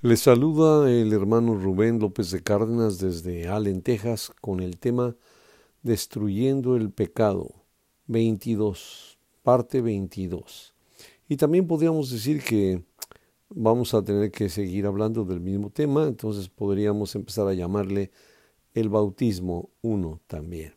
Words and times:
Le 0.00 0.16
saluda 0.16 0.88
el 0.88 1.12
hermano 1.12 1.56
Rubén 1.56 1.98
López 1.98 2.30
de 2.30 2.40
Cárdenas 2.40 3.00
desde 3.00 3.48
Allen, 3.48 3.82
Texas, 3.82 4.30
con 4.40 4.60
el 4.60 4.78
tema 4.78 5.16
Destruyendo 5.82 6.76
el 6.76 6.92
pecado 6.92 7.52
22, 8.06 9.18
parte 9.42 9.80
22. 9.80 10.72
Y 11.28 11.36
también 11.36 11.66
podríamos 11.66 12.12
decir 12.12 12.44
que 12.44 12.84
vamos 13.48 13.92
a 13.92 14.04
tener 14.04 14.30
que 14.30 14.48
seguir 14.48 14.86
hablando 14.86 15.24
del 15.24 15.40
mismo 15.40 15.68
tema, 15.68 16.04
entonces 16.04 16.48
podríamos 16.48 17.16
empezar 17.16 17.48
a 17.48 17.54
llamarle 17.54 18.12
el 18.74 18.90
bautismo 18.90 19.70
1 19.82 20.20
también. 20.28 20.74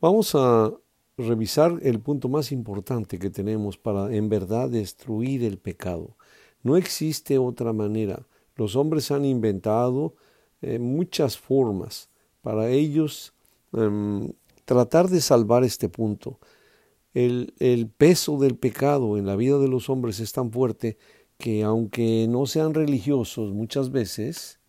Vamos 0.00 0.36
a 0.36 0.72
revisar 1.18 1.80
el 1.82 1.98
punto 1.98 2.28
más 2.28 2.52
importante 2.52 3.18
que 3.18 3.30
tenemos 3.30 3.76
para 3.76 4.14
en 4.14 4.28
verdad 4.28 4.70
destruir 4.70 5.42
el 5.42 5.58
pecado. 5.58 6.16
No 6.62 6.76
existe 6.76 7.38
otra 7.38 7.72
manera. 7.72 8.26
Los 8.56 8.76
hombres 8.76 9.10
han 9.10 9.24
inventado 9.24 10.14
eh, 10.62 10.78
muchas 10.78 11.38
formas 11.38 12.08
para 12.42 12.68
ellos 12.70 13.32
em, 13.72 14.30
tratar 14.64 15.08
de 15.08 15.20
salvar 15.20 15.64
este 15.64 15.88
punto. 15.88 16.38
El, 17.12 17.52
peso 17.96 18.38
del 18.38 18.56
pecado 18.56 19.16
en 19.16 19.26
la 19.26 19.34
vida 19.34 19.58
de 19.58 19.68
los 19.68 19.90
hombres 19.90 20.20
es 20.20 20.32
tan 20.32 20.52
fuerte 20.52 20.96
que 21.38 21.64
aunque 21.64 22.26
no 22.28 22.46
sean 22.46 22.74
religiosos 22.74 23.52
muchas 23.52 23.90
veces, 23.90 24.60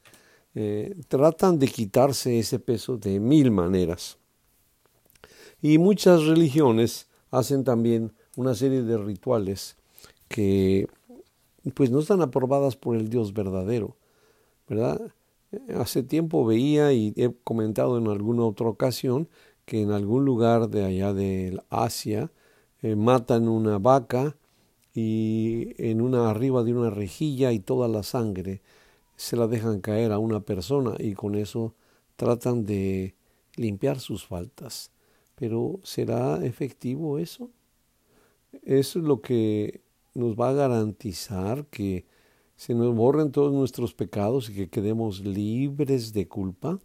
eh, 0.55 0.95
tratan 1.07 1.59
de 1.59 1.67
quitarse 1.67 2.39
ese 2.39 2.59
peso 2.59 2.97
de 2.97 3.19
mil 3.19 3.51
maneras. 3.51 4.17
Y 5.61 5.77
muchas 5.77 6.23
religiones 6.23 7.07
hacen 7.29 7.63
también 7.63 8.13
una 8.35 8.55
serie 8.55 8.81
de 8.81 8.97
rituales 8.97 9.75
que 10.27 10.87
pues 11.73 11.91
no 11.91 11.99
están 11.99 12.21
aprobadas 12.21 12.75
por 12.75 12.95
el 12.95 13.09
Dios 13.09 13.33
verdadero, 13.33 13.97
¿verdad? 14.67 15.13
Hace 15.75 16.03
tiempo 16.03 16.45
veía 16.45 16.93
y 16.93 17.13
he 17.17 17.33
comentado 17.43 17.97
en 17.97 18.07
alguna 18.07 18.43
otra 18.45 18.67
ocasión 18.67 19.27
que 19.65 19.81
en 19.81 19.91
algún 19.91 20.25
lugar 20.25 20.69
de 20.69 20.85
allá 20.85 21.13
de 21.13 21.61
Asia 21.69 22.31
eh, 22.81 22.95
matan 22.95 23.47
una 23.47 23.77
vaca 23.77 24.35
y 24.93 25.73
en 25.77 26.01
una 26.01 26.29
arriba 26.29 26.63
de 26.63 26.73
una 26.73 26.89
rejilla 26.89 27.51
y 27.51 27.59
toda 27.59 27.87
la 27.87 28.03
sangre 28.03 28.61
se 29.15 29.37
la 29.37 29.47
dejan 29.47 29.81
caer 29.81 30.11
a 30.11 30.19
una 30.19 30.39
persona 30.39 30.95
y 30.97 31.13
con 31.13 31.35
eso 31.35 31.75
tratan 32.15 32.65
de 32.65 33.15
limpiar 33.55 33.99
sus 33.99 34.25
faltas. 34.25 34.91
Pero 35.35 35.79
¿será 35.83 36.43
efectivo? 36.43 37.19
Eso 37.19 37.49
es 38.63 38.95
lo 38.95 39.21
que 39.21 39.81
nos 40.13 40.35
va 40.35 40.49
a 40.49 40.53
garantizar 40.53 41.65
que 41.67 42.05
se 42.55 42.73
nos 42.73 42.93
borren 42.95 43.31
todos 43.31 43.53
nuestros 43.53 43.93
pecados 43.93 44.49
y 44.49 44.53
que 44.53 44.69
quedemos 44.69 45.21
libres 45.21 46.13
de 46.13 46.27
culpa. 46.27 46.79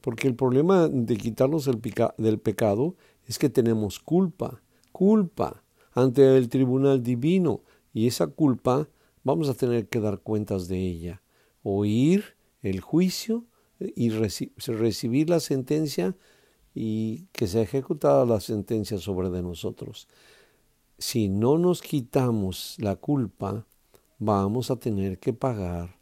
Porque 0.00 0.28
el 0.28 0.34
problema 0.34 0.88
de 0.88 1.16
quitarnos 1.16 1.66
el 1.66 1.80
del 2.16 2.38
pecado 2.38 2.94
es 3.26 3.38
que 3.38 3.50
tenemos 3.50 3.98
culpa, 3.98 4.62
culpa 4.92 5.62
ante 5.92 6.36
el 6.36 6.48
tribunal 6.48 7.02
divino. 7.02 7.60
Y 7.92 8.06
esa 8.06 8.28
culpa 8.28 8.88
vamos 9.22 9.48
a 9.48 9.54
tener 9.54 9.88
que 9.88 10.00
dar 10.00 10.20
cuentas 10.20 10.68
de 10.68 10.78
ella, 10.78 11.22
oír 11.62 12.36
el 12.62 12.80
juicio 12.80 13.44
y 13.78 14.10
recibir 14.10 15.28
la 15.28 15.40
sentencia 15.40 16.16
y 16.74 17.26
que 17.32 17.46
sea 17.46 17.62
ejecutada 17.62 18.24
la 18.24 18.40
sentencia 18.40 18.98
sobre 18.98 19.28
de 19.28 19.42
nosotros 19.42 20.08
si 21.00 21.30
no 21.30 21.56
nos 21.56 21.80
quitamos 21.80 22.76
la 22.78 22.94
culpa, 22.94 23.66
vamos 24.18 24.70
a 24.70 24.76
tener 24.76 25.18
que 25.18 25.32
pagar 25.32 25.96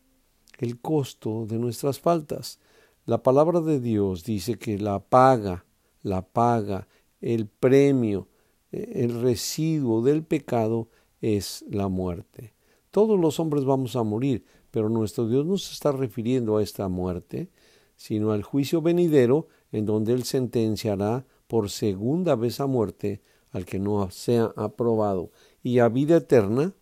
el 0.58 0.80
costo 0.80 1.46
de 1.46 1.56
nuestras 1.56 2.00
faltas. 2.00 2.58
La 3.06 3.22
palabra 3.22 3.60
de 3.60 3.78
Dios 3.78 4.24
dice 4.24 4.58
que 4.58 4.76
la 4.76 4.98
paga, 4.98 5.64
la 6.02 6.22
paga, 6.22 6.88
el 7.20 7.46
premio, 7.46 8.26
eh, 8.72 8.90
el 8.96 9.22
residuo 9.22 10.02
del 10.02 10.24
pecado 10.24 10.88
es 11.20 11.64
la 11.70 11.86
muerte. 11.86 12.54
Todos 12.90 13.20
los 13.20 13.38
hombres 13.38 13.64
vamos 13.64 13.94
a 13.94 14.02
morir, 14.02 14.44
pero 14.72 14.88
nuestro 14.88 15.28
Dios 15.28 15.46
no 15.46 15.58
se 15.58 15.74
está 15.74 15.92
refiriendo 15.92 16.56
a 16.56 16.62
esta 16.64 16.88
muerte, 16.88 17.50
sino 17.94 18.32
al 18.32 18.42
juicio 18.42 18.82
venidero 18.82 19.46
en 19.70 19.86
donde 19.86 20.12
Él 20.12 20.24
sentenciará 20.24 21.24
por 21.46 21.70
segunda 21.70 22.34
vez 22.34 22.58
a 22.58 22.66
muerte 22.66 23.22
al 23.50 23.64
que 23.64 23.78
no 23.78 24.10
sea 24.10 24.52
aprobado, 24.56 25.30
y 25.62 25.78
a 25.78 25.88
vida 25.88 26.16
eterna 26.16 26.74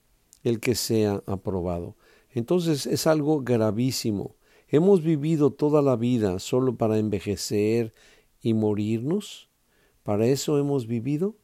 el 0.42 0.60
que 0.60 0.74
sea 0.74 1.22
aprobado. 1.26 1.96
Entonces 2.30 2.86
es 2.86 3.06
algo 3.06 3.42
gravísimo. 3.42 4.36
¿Hemos 4.68 5.02
vivido 5.02 5.50
toda 5.50 5.80
la 5.82 5.96
vida 5.96 6.38
solo 6.38 6.76
para 6.76 6.98
envejecer 6.98 7.94
y 8.40 8.54
morirnos? 8.54 9.48
¿Para 10.02 10.26
eso 10.26 10.58
hemos 10.58 10.86
vivido? 10.86 11.36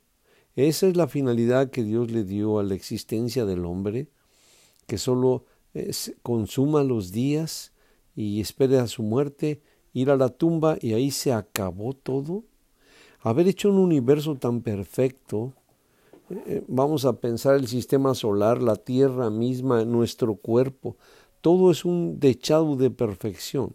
Esa 0.54 0.86
es 0.86 0.96
la 0.96 1.08
finalidad 1.08 1.70
que 1.70 1.82
Dios 1.82 2.10
le 2.10 2.24
dio 2.24 2.58
a 2.58 2.62
la 2.62 2.74
existencia 2.74 3.44
del 3.44 3.64
hombre, 3.64 4.08
que 4.86 4.98
solo 4.98 5.46
consuma 6.22 6.82
los 6.82 7.10
días 7.10 7.72
y 8.14 8.40
espere 8.40 8.78
a 8.78 8.86
su 8.86 9.02
muerte, 9.02 9.62
ir 9.92 10.10
a 10.10 10.16
la 10.16 10.28
tumba 10.28 10.76
y 10.80 10.92
ahí 10.92 11.10
se 11.10 11.32
acabó 11.32 11.94
todo 11.94 12.44
haber 13.22 13.48
hecho 13.48 13.70
un 13.70 13.78
universo 13.78 14.36
tan 14.36 14.60
perfecto, 14.60 15.52
eh, 16.30 16.64
vamos 16.66 17.04
a 17.04 17.20
pensar 17.20 17.56
el 17.56 17.68
sistema 17.68 18.14
solar, 18.14 18.62
la 18.62 18.76
Tierra 18.76 19.30
misma, 19.30 19.84
nuestro 19.84 20.34
cuerpo, 20.34 20.96
todo 21.40 21.70
es 21.70 21.84
un 21.84 22.20
dechado 22.20 22.76
de 22.76 22.90
perfección. 22.90 23.74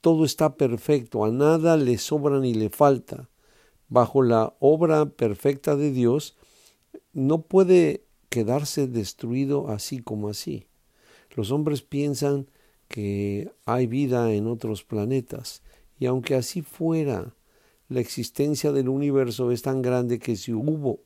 Todo 0.00 0.24
está 0.24 0.56
perfecto, 0.56 1.24
a 1.24 1.30
nada 1.30 1.76
le 1.76 1.96
sobra 1.98 2.40
ni 2.40 2.54
le 2.54 2.70
falta. 2.70 3.28
Bajo 3.88 4.22
la 4.22 4.54
obra 4.58 5.06
perfecta 5.06 5.76
de 5.76 5.92
Dios, 5.92 6.36
no 7.12 7.42
puede 7.42 8.04
quedarse 8.28 8.86
destruido 8.88 9.68
así 9.68 10.00
como 10.00 10.28
así. 10.28 10.66
Los 11.34 11.50
hombres 11.50 11.82
piensan 11.82 12.48
que 12.88 13.50
hay 13.64 13.86
vida 13.86 14.32
en 14.32 14.46
otros 14.46 14.82
planetas, 14.82 15.62
y 15.98 16.06
aunque 16.06 16.34
así 16.34 16.62
fuera, 16.62 17.34
la 17.88 18.00
existencia 18.00 18.72
del 18.72 18.88
universo 18.88 19.50
es 19.50 19.62
tan 19.62 19.82
grande 19.82 20.18
que 20.18 20.36
si 20.36 20.52
hubo 20.52 21.00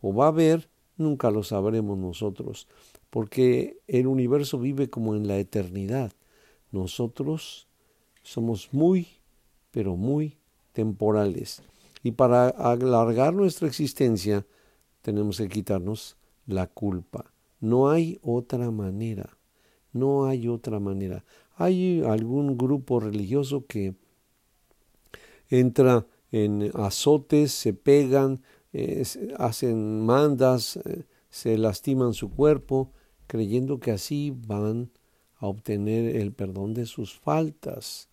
o 0.00 0.14
va 0.14 0.26
a 0.26 0.28
haber, 0.28 0.68
nunca 0.96 1.30
lo 1.30 1.42
sabremos 1.42 1.98
nosotros, 1.98 2.68
porque 3.10 3.78
el 3.86 4.06
universo 4.06 4.58
vive 4.58 4.88
como 4.88 5.14
en 5.14 5.26
la 5.26 5.38
eternidad. 5.38 6.12
Nosotros 6.72 7.68
somos 8.22 8.72
muy, 8.72 9.08
pero 9.70 9.96
muy 9.96 10.36
temporales. 10.72 11.62
Y 12.02 12.12
para 12.12 12.48
alargar 12.48 13.34
nuestra 13.34 13.68
existencia 13.68 14.46
tenemos 15.02 15.38
que 15.38 15.48
quitarnos 15.48 16.16
la 16.46 16.66
culpa. 16.66 17.32
No 17.60 17.90
hay 17.90 18.18
otra 18.22 18.70
manera. 18.70 19.36
No 19.92 20.26
hay 20.26 20.48
otra 20.48 20.78
manera. 20.78 21.24
Hay 21.56 22.02
algún 22.02 22.58
grupo 22.58 23.00
religioso 23.00 23.64
que 23.66 23.94
entra 25.48 26.06
en 26.30 26.70
azotes, 26.74 27.52
se 27.52 27.72
pegan, 27.72 28.42
eh, 28.72 29.04
hacen 29.38 30.04
mandas, 30.04 30.76
eh, 30.78 31.04
se 31.30 31.56
lastiman 31.58 32.14
su 32.14 32.30
cuerpo, 32.30 32.92
creyendo 33.26 33.80
que 33.80 33.90
así 33.90 34.34
van 34.46 34.90
a 35.38 35.46
obtener 35.46 36.16
el 36.16 36.32
perdón 36.32 36.74
de 36.74 36.86
sus 36.86 37.18
faltas. 37.18 38.08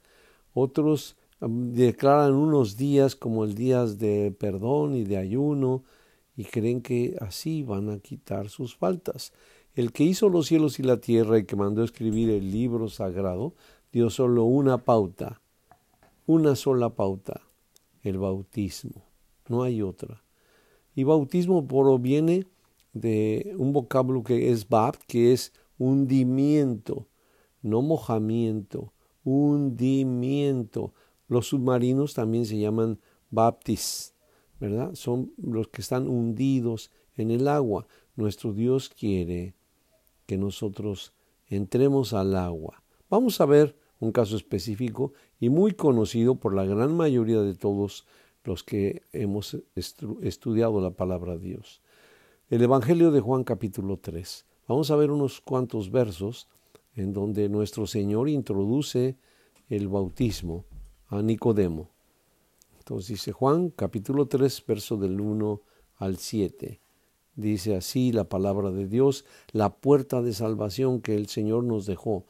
Otros 0.53 1.15
declaran 1.39 2.33
unos 2.33 2.77
días 2.77 3.15
como 3.15 3.43
el 3.43 3.55
días 3.55 3.97
de 3.99 4.31
perdón 4.31 4.95
y 4.95 5.03
de 5.03 5.17
ayuno 5.17 5.83
y 6.35 6.45
creen 6.45 6.81
que 6.81 7.15
así 7.19 7.63
van 7.63 7.89
a 7.89 7.99
quitar 7.99 8.49
sus 8.49 8.75
faltas. 8.75 9.33
El 9.75 9.91
que 9.91 10.03
hizo 10.03 10.29
los 10.29 10.47
cielos 10.47 10.79
y 10.79 10.83
la 10.83 10.97
tierra 10.97 11.39
y 11.39 11.45
que 11.45 11.55
mandó 11.55 11.83
escribir 11.83 12.29
el 12.29 12.51
libro 12.51 12.89
sagrado 12.89 13.53
dio 13.91 14.09
solo 14.09 14.43
una 14.43 14.79
pauta, 14.79 15.41
una 16.25 16.55
sola 16.55 16.95
pauta, 16.95 17.41
el 18.01 18.17
bautismo. 18.17 19.05
No 19.47 19.63
hay 19.63 19.81
otra. 19.81 20.23
Y 20.95 21.03
bautismo 21.03 21.67
proviene 21.67 22.47
de 22.93 23.53
un 23.57 23.73
vocablo 23.73 24.23
que 24.23 24.51
es 24.51 24.69
bab, 24.69 24.97
que 25.07 25.33
es 25.33 25.53
hundimiento, 25.77 27.07
no 27.61 27.81
mojamiento, 27.81 28.93
hundimiento. 29.23 30.93
Los 31.27 31.47
submarinos 31.47 32.13
también 32.13 32.45
se 32.45 32.59
llaman 32.59 32.99
baptis, 33.31 34.13
¿verdad? 34.59 34.93
Son 34.93 35.33
los 35.37 35.67
que 35.67 35.81
están 35.81 36.07
hundidos 36.07 36.91
en 37.15 37.31
el 37.31 37.47
agua. 37.47 37.87
Nuestro 38.15 38.53
Dios 38.53 38.89
quiere 38.89 39.55
que 40.25 40.37
nosotros 40.37 41.13
entremos 41.47 42.13
al 42.13 42.35
agua. 42.35 42.83
Vamos 43.09 43.41
a 43.41 43.45
ver 43.45 43.77
un 43.99 44.11
caso 44.11 44.35
específico 44.35 45.13
y 45.43 45.49
muy 45.49 45.73
conocido 45.73 46.35
por 46.35 46.53
la 46.55 46.63
gran 46.63 46.95
mayoría 46.95 47.41
de 47.41 47.53
todos 47.53 48.05
los 48.45 48.63
que 48.63 49.01
hemos 49.11 49.57
estudiado 49.75 50.79
la 50.79 50.91
palabra 50.91 51.33
de 51.33 51.47
Dios. 51.49 51.81
El 52.49 52.61
Evangelio 52.61 53.11
de 53.11 53.19
Juan 53.19 53.43
capítulo 53.43 53.97
3. 53.97 54.45
Vamos 54.69 54.89
a 54.89 54.95
ver 54.95 55.11
unos 55.11 55.41
cuantos 55.41 55.91
versos 55.91 56.47
en 56.95 57.11
donde 57.11 57.49
nuestro 57.49 57.87
Señor 57.87 58.29
introduce 58.29 59.17
el 59.67 59.89
bautismo 59.89 60.63
a 61.07 61.21
Nicodemo. 61.21 61.89
Entonces 62.77 63.09
dice 63.09 63.33
Juan 63.33 63.69
capítulo 63.69 64.27
3, 64.27 64.63
verso 64.65 64.95
del 64.95 65.19
1 65.19 65.61
al 65.97 66.19
7. 66.19 66.79
Dice 67.35 67.75
así 67.75 68.13
la 68.13 68.29
palabra 68.29 68.71
de 68.71 68.87
Dios, 68.87 69.25
la 69.51 69.75
puerta 69.75 70.21
de 70.21 70.31
salvación 70.31 71.01
que 71.01 71.15
el 71.15 71.27
Señor 71.27 71.65
nos 71.65 71.85
dejó. 71.85 72.23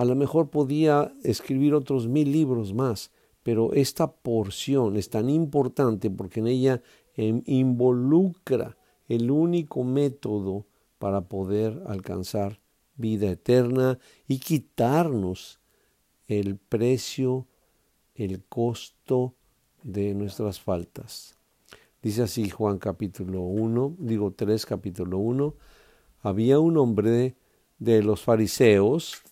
A 0.00 0.06
lo 0.06 0.16
mejor 0.16 0.48
podía 0.48 1.12
escribir 1.24 1.74
otros 1.74 2.08
mil 2.08 2.32
libros 2.32 2.72
más, 2.72 3.10
pero 3.42 3.74
esta 3.74 4.10
porción 4.10 4.96
es 4.96 5.10
tan 5.10 5.28
importante 5.28 6.08
porque 6.08 6.40
en 6.40 6.46
ella 6.46 6.82
em, 7.16 7.42
involucra 7.44 8.78
el 9.08 9.30
único 9.30 9.84
método 9.84 10.64
para 10.98 11.28
poder 11.28 11.82
alcanzar 11.86 12.60
vida 12.96 13.30
eterna 13.30 13.98
y 14.26 14.38
quitarnos 14.38 15.60
el 16.28 16.56
precio, 16.56 17.46
el 18.14 18.42
costo 18.44 19.34
de 19.82 20.14
nuestras 20.14 20.60
faltas. 20.60 21.36
Dice 22.00 22.22
así 22.22 22.48
Juan 22.48 22.78
capítulo 22.78 23.42
1, 23.42 23.96
digo 23.98 24.30
3 24.30 24.64
capítulo 24.64 25.18
1, 25.18 25.54
había 26.22 26.58
un 26.58 26.78
hombre 26.78 27.36
de 27.78 28.02
los 28.02 28.22
fariseos 28.22 29.22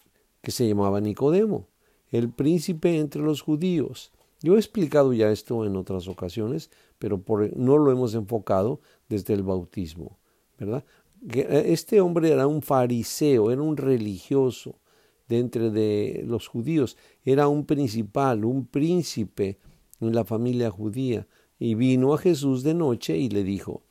que 0.48 0.52
se 0.52 0.66
llamaba 0.66 1.02
Nicodemo, 1.02 1.68
el 2.10 2.30
príncipe 2.30 2.98
entre 2.98 3.20
los 3.20 3.42
judíos. 3.42 4.12
Yo 4.40 4.56
he 4.56 4.58
explicado 4.58 5.12
ya 5.12 5.30
esto 5.30 5.66
en 5.66 5.76
otras 5.76 6.08
ocasiones, 6.08 6.70
pero 6.98 7.20
por, 7.20 7.54
no 7.54 7.76
lo 7.76 7.92
hemos 7.92 8.14
enfocado 8.14 8.80
desde 9.10 9.34
el 9.34 9.42
bautismo, 9.42 10.18
¿verdad? 10.58 10.86
Eh, 11.34 11.64
este 11.66 12.00
hombre 12.00 12.32
era 12.32 12.46
un 12.46 12.62
fariseo, 12.62 13.50
era 13.50 13.60
un 13.60 13.76
religioso 13.76 14.80
de 15.28 15.38
entre 15.40 15.68
de 15.68 16.24
los 16.26 16.48
judíos, 16.48 16.96
era 17.26 17.46
un 17.46 17.66
principal, 17.66 18.46
un 18.46 18.64
príncipe 18.64 19.58
en 20.00 20.14
la 20.14 20.24
familia 20.24 20.70
judía, 20.70 21.26
y 21.58 21.74
vino 21.74 22.14
a 22.14 22.18
Jesús 22.18 22.62
de 22.62 22.72
noche 22.72 23.18
y 23.18 23.28
le 23.28 23.44
dijo, 23.44 23.82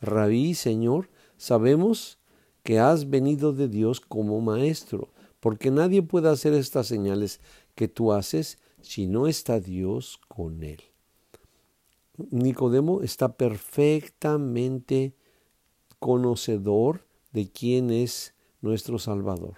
Rabí, 0.00 0.54
Señor, 0.54 1.10
sabemos 1.36 2.18
que 2.62 2.78
has 2.78 3.10
venido 3.10 3.52
de 3.52 3.68
Dios 3.68 4.00
como 4.00 4.40
maestro, 4.40 5.10
porque 5.46 5.70
nadie 5.70 6.02
puede 6.02 6.28
hacer 6.28 6.54
estas 6.54 6.88
señales 6.88 7.38
que 7.76 7.86
tú 7.86 8.12
haces 8.12 8.58
si 8.80 9.06
no 9.06 9.28
está 9.28 9.60
Dios 9.60 10.18
con 10.26 10.64
él. 10.64 10.82
Nicodemo 12.32 13.02
está 13.02 13.36
perfectamente 13.36 15.14
conocedor 16.00 17.06
de 17.30 17.48
quién 17.48 17.92
es 17.92 18.34
nuestro 18.60 18.98
Salvador. 18.98 19.54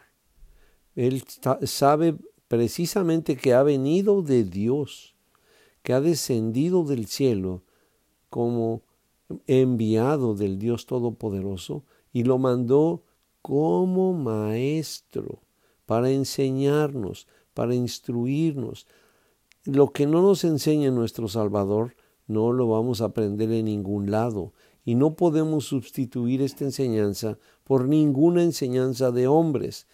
Él 0.95 1.25
sabe 1.63 2.19
precisamente 2.49 3.39
que 3.39 3.55
ha 3.55 3.63
venido 3.63 4.21
de 4.21 4.45
Dios 4.45 5.17
que 5.83 5.95
ha 5.95 6.03
descendido 6.03 6.85
del 6.85 7.07
cielo 7.07 7.63
como 8.29 8.83
enviado 9.47 10.35
del 10.35 10.59
Dios 10.59 10.85
Todopoderoso 10.85 11.87
y 12.13 12.25
lo 12.25 12.37
mandó 12.37 13.05
como 13.41 14.13
maestro 14.13 15.48
para 15.89 16.11
enseñarnos, 16.11 17.27
para 17.55 17.75
instruirnos. 17.75 18.87
Lo 19.65 19.91
que 19.91 20.07
no 20.07 20.21
nos 20.21 20.45
enseña 20.45 20.91
nuestro 20.91 21.29
Salvador 21.29 21.97
no 22.27 22.53
lo 22.53 22.69
vamos 22.69 23.01
a 23.01 23.07
aprender 23.07 23.51
en 23.53 23.65
ningún 23.65 24.11
lado 24.11 24.53
y 24.85 24.97
no 24.97 25.17
podemos 25.17 25.65
sustituir 25.65 26.43
esta 26.43 26.65
enseñanza 26.65 27.39
por 27.65 27.89
ninguna 27.89 28.43
enseñanza 28.43 29.13
de 29.13 29.29
hombres. 29.29 29.87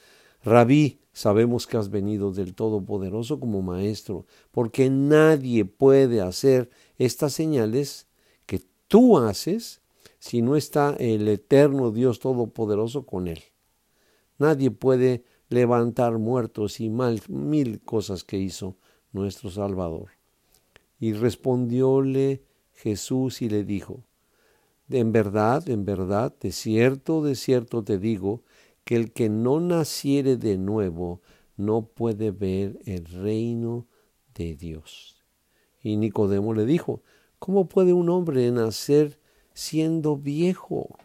Rabí, 0.42 0.98
sabemos 1.12 1.68
que 1.68 1.76
has 1.76 1.90
venido 1.90 2.32
del 2.32 2.56
Todopoderoso 2.56 3.38
como 3.38 3.62
Maestro, 3.62 4.26
porque 4.50 4.90
nadie 4.90 5.64
puede 5.64 6.22
hacer 6.22 6.70
estas 6.98 7.34
señales 7.34 8.08
que 8.46 8.62
tú 8.88 9.16
haces 9.18 9.80
si 10.18 10.42
no 10.42 10.56
está 10.56 10.96
el 10.98 11.28
eterno 11.28 11.92
Dios 11.92 12.18
Todopoderoso 12.18 13.06
con 13.06 13.28
él. 13.28 13.44
Nadie 14.38 14.72
puede 14.72 15.22
levantar 15.48 16.18
muertos 16.18 16.80
y 16.80 16.90
mal, 16.90 17.20
mil 17.28 17.80
cosas 17.80 18.24
que 18.24 18.38
hizo 18.38 18.76
nuestro 19.12 19.50
Salvador. 19.50 20.10
Y 20.98 21.12
respondióle 21.12 22.42
Jesús 22.74 23.42
y 23.42 23.48
le 23.48 23.64
dijo, 23.64 24.02
En 24.88 25.12
verdad, 25.12 25.68
en 25.68 25.84
verdad, 25.84 26.34
de 26.40 26.52
cierto, 26.52 27.22
de 27.22 27.34
cierto 27.34 27.82
te 27.84 27.98
digo, 27.98 28.42
que 28.84 28.96
el 28.96 29.12
que 29.12 29.28
no 29.28 29.60
naciere 29.60 30.36
de 30.36 30.58
nuevo 30.58 31.20
no 31.56 31.86
puede 31.86 32.30
ver 32.30 32.78
el 32.84 33.06
reino 33.06 33.86
de 34.34 34.56
Dios. 34.56 35.16
Y 35.82 35.96
Nicodemo 35.96 36.54
le 36.54 36.66
dijo, 36.66 37.02
¿cómo 37.38 37.68
puede 37.68 37.92
un 37.92 38.08
hombre 38.10 38.50
nacer 38.50 39.18
siendo 39.52 40.16
viejo? 40.16 40.96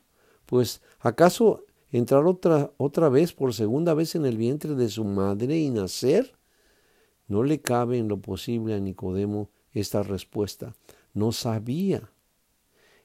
Pues 0.46 0.82
¿acaso 1.00 1.64
entrar 1.92 2.26
otra, 2.26 2.72
otra 2.78 3.10
vez 3.10 3.34
por 3.34 3.54
segunda 3.54 3.94
vez 3.94 4.16
en 4.16 4.26
el 4.26 4.38
vientre 4.38 4.76
de 4.76 4.90
su 4.90 5.04
madre 5.04 5.58
y 5.58 5.70
nacer? 5.70 6.34
No 7.28 7.44
le 7.44 7.62
cabe 7.62 7.98
en 7.98 8.08
lo 8.08 8.20
posible 8.20 8.74
a 8.74 8.80
Nicodemo 8.80 9.50
esta 9.72 10.04
respuesta. 10.04 10.76
No 11.14 11.32
sabía. 11.32 12.12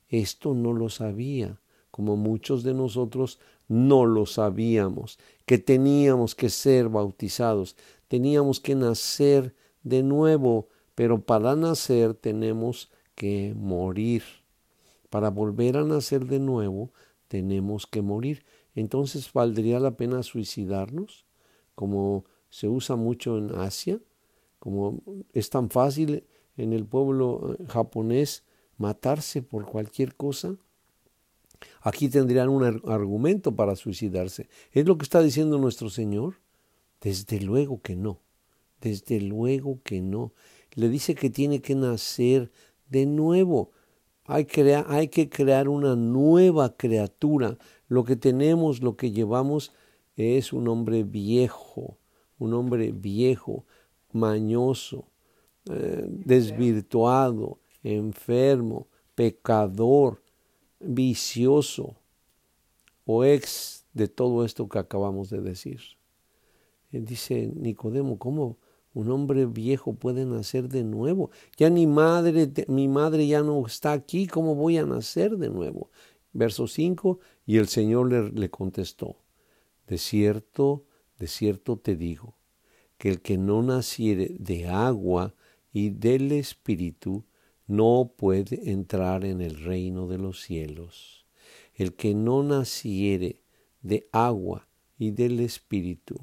Esto 0.08 0.54
no 0.54 0.72
lo 0.72 0.88
sabía 0.88 1.60
como 1.94 2.16
muchos 2.16 2.64
de 2.64 2.74
nosotros 2.74 3.38
no 3.68 4.04
lo 4.04 4.26
sabíamos, 4.26 5.16
que 5.46 5.58
teníamos 5.58 6.34
que 6.34 6.50
ser 6.50 6.88
bautizados, 6.88 7.76
teníamos 8.08 8.58
que 8.58 8.74
nacer 8.74 9.54
de 9.84 10.02
nuevo, 10.02 10.66
pero 10.96 11.20
para 11.20 11.54
nacer 11.54 12.14
tenemos 12.14 12.90
que 13.14 13.54
morir. 13.56 14.24
Para 15.08 15.30
volver 15.30 15.76
a 15.76 15.84
nacer 15.84 16.26
de 16.26 16.40
nuevo 16.40 16.90
tenemos 17.28 17.86
que 17.86 18.02
morir. 18.02 18.44
Entonces, 18.74 19.32
¿valdría 19.32 19.80
la 19.80 19.96
pena 19.96 20.22
suicidarnos? 20.22 21.26
Como 21.74 22.24
se 22.48 22.68
usa 22.68 22.96
mucho 22.96 23.38
en 23.38 23.54
Asia, 23.54 24.00
como 24.58 25.02
es 25.32 25.50
tan 25.50 25.70
fácil 25.70 26.24
en 26.56 26.72
el 26.72 26.86
pueblo 26.86 27.56
eh, 27.58 27.64
japonés 27.68 28.44
matarse 28.78 29.42
por 29.42 29.66
cualquier 29.66 30.14
cosa. 30.14 30.56
Aquí 31.80 32.08
tendrían 32.08 32.48
un 32.48 32.64
argumento 32.64 33.54
para 33.54 33.76
suicidarse. 33.76 34.48
¿Es 34.72 34.86
lo 34.86 34.98
que 34.98 35.04
está 35.04 35.22
diciendo 35.22 35.58
nuestro 35.58 35.88
Señor? 35.88 36.40
Desde 37.00 37.40
luego 37.40 37.80
que 37.80 37.96
no. 37.96 38.20
Desde 38.80 39.20
luego 39.20 39.80
que 39.82 40.00
no. 40.00 40.32
Le 40.72 40.88
dice 40.88 41.14
que 41.14 41.30
tiene 41.30 41.60
que 41.60 41.74
nacer 41.74 42.50
de 42.88 43.06
nuevo. 43.06 43.70
Hay, 44.24 44.46
hay 44.86 45.08
que 45.08 45.28
crear 45.28 45.68
una 45.68 45.96
nueva 45.96 46.76
criatura. 46.76 47.58
Lo 47.88 48.04
que 48.04 48.16
tenemos, 48.16 48.82
lo 48.82 48.96
que 48.96 49.10
llevamos 49.12 49.72
es 50.16 50.52
un 50.52 50.68
hombre 50.68 51.04
viejo, 51.04 51.98
un 52.38 52.54
hombre 52.54 52.92
viejo, 52.92 53.64
mañoso, 54.12 55.06
eh, 55.70 56.06
desvirtuado, 56.08 57.58
enfermo, 57.82 58.86
pecador, 59.14 60.22
vicioso 60.80 61.96
o 63.06 63.24
ex 63.24 63.86
de 63.92 64.08
todo 64.08 64.44
esto 64.44 64.68
que 64.68 64.78
acabamos 64.78 65.30
de 65.30 65.40
decir. 65.40 65.80
Él 66.90 67.04
dice 67.04 67.50
Nicodemo, 67.54 68.18
¿cómo 68.18 68.56
un 68.92 69.10
hombre 69.10 69.46
viejo 69.46 69.94
puede 69.94 70.24
nacer 70.24 70.68
de 70.68 70.84
nuevo? 70.84 71.30
Ya 71.56 71.70
mi 71.70 71.86
madre, 71.86 72.50
mi 72.68 72.88
madre 72.88 73.26
ya 73.26 73.42
no 73.42 73.66
está 73.66 73.92
aquí, 73.92 74.26
¿cómo 74.26 74.54
voy 74.54 74.78
a 74.78 74.86
nacer 74.86 75.36
de 75.36 75.48
nuevo? 75.48 75.90
Verso 76.34 76.66
5, 76.66 77.18
y 77.46 77.56
el 77.56 77.68
Señor 77.68 78.10
le, 78.12 78.30
le 78.30 78.50
contestó, 78.50 79.16
de 79.86 79.96
cierto, 79.96 80.84
de 81.18 81.26
cierto 81.26 81.78
te 81.78 81.96
digo, 81.96 82.36
que 82.98 83.08
el 83.08 83.22
que 83.22 83.38
no 83.38 83.62
naciere 83.62 84.36
de 84.38 84.68
agua 84.68 85.34
y 85.72 85.90
del 85.90 86.32
Espíritu, 86.32 87.24
no 87.66 88.12
puede 88.16 88.70
entrar 88.70 89.24
en 89.24 89.40
el 89.40 89.62
reino 89.64 90.06
de 90.06 90.18
los 90.18 90.42
cielos. 90.42 91.26
El 91.74 91.94
que 91.94 92.14
no 92.14 92.42
naciere 92.42 93.42
de 93.82 94.08
agua 94.12 94.68
y 94.98 95.10
del 95.10 95.40
Espíritu. 95.40 96.16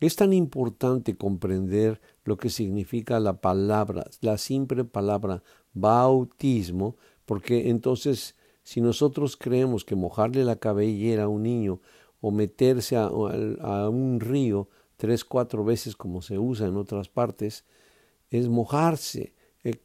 Es 0.00 0.16
tan 0.16 0.32
importante 0.32 1.16
comprender 1.16 2.00
lo 2.24 2.36
que 2.36 2.50
significa 2.50 3.20
la 3.20 3.40
palabra, 3.40 4.04
la 4.20 4.38
simple 4.38 4.84
palabra 4.84 5.42
bautismo, 5.74 6.96
porque 7.24 7.70
entonces 7.70 8.34
si 8.62 8.80
nosotros 8.80 9.36
creemos 9.36 9.84
que 9.84 9.96
mojarle 9.96 10.44
la 10.44 10.56
cabellera 10.56 11.24
a 11.24 11.28
un 11.28 11.42
niño 11.42 11.80
o 12.20 12.30
meterse 12.30 12.96
a, 12.96 13.08
un 13.08 14.20
río 14.20 14.68
tres, 14.96 15.24
cuatro 15.24 15.64
veces 15.64 15.96
como 15.96 16.22
se 16.22 16.38
usa 16.38 16.68
en 16.68 16.76
otras 16.76 17.08
partes, 17.08 17.64
es 18.30 18.48
mojarse, 18.48 19.34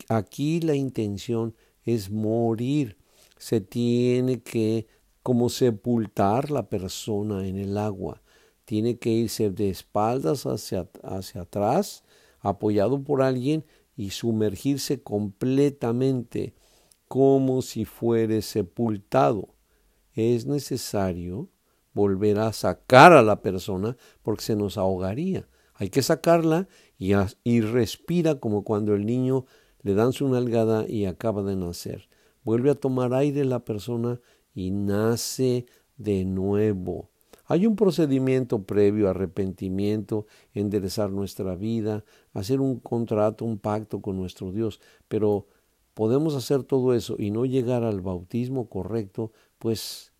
aquí 0.09 0.61
la 0.61 0.75
intención 0.75 1.55
es 1.83 2.11
morir. 2.11 2.97
Se 3.37 3.61
tiene 3.61 4.41
que 4.41 4.87
como 5.23 5.49
sepultar 5.49 6.51
la 6.51 6.69
persona 6.69 7.47
en 7.47 7.57
el 7.57 7.77
agua. 7.77 8.21
tiene 8.65 8.97
que 8.97 9.09
irse 9.09 9.49
de 9.49 9.69
espaldas 9.69 10.45
hacia, 10.45 10.89
hacia 11.01 11.41
atrás, 11.41 12.03
apoyado 12.41 13.01
por 13.01 13.21
alguien 13.21 13.65
y 13.95 14.09
sumergirse 14.09 15.01
completamente 15.01 16.53
como 17.07 17.61
si 17.61 17.85
fuere 17.85 18.41
sepultado. 18.41 19.49
Es 20.13 20.45
necesario 20.45 21.49
volver 21.93 22.39
a 22.39 22.53
sacar 22.53 23.13
a 23.13 23.21
la 23.21 23.41
persona 23.41 23.97
porque 24.21 24.43
se 24.43 24.55
nos 24.55 24.77
ahogaría. 24.77 25.47
Hay 25.73 25.89
que 25.89 26.01
sacarla 26.01 26.67
y, 26.97 27.13
y 27.43 27.61
respira 27.61 28.39
como 28.39 28.63
cuando 28.63 28.95
el 28.95 29.05
niño 29.05 29.45
le 29.81 29.93
dan 29.93 30.13
su 30.13 30.27
nalgada 30.27 30.87
y 30.87 31.05
acaba 31.05 31.43
de 31.43 31.55
nacer. 31.55 32.09
Vuelve 32.43 32.71
a 32.71 32.75
tomar 32.75 33.13
aire 33.13 33.45
la 33.45 33.63
persona 33.63 34.19
y 34.53 34.71
nace 34.71 35.65
de 35.97 36.25
nuevo. 36.25 37.09
Hay 37.45 37.65
un 37.65 37.75
procedimiento 37.75 38.63
previo, 38.63 39.09
arrepentimiento, 39.09 40.27
enderezar 40.53 41.11
nuestra 41.11 41.55
vida, 41.55 42.03
hacer 42.33 42.59
un 42.59 42.79
contrato, 42.79 43.45
un 43.45 43.57
pacto 43.57 44.01
con 44.01 44.17
nuestro 44.17 44.51
Dios, 44.51 44.81
pero 45.07 45.47
podemos 45.97 46.35
hacer 46.35 46.61
todo 46.61 46.93
eso 46.93 47.15
y 47.17 47.31
no 47.31 47.43
llegar 47.47 47.83
al 47.83 48.01
bautismo 48.01 48.69
correcto, 48.69 49.31
pues 49.57 50.11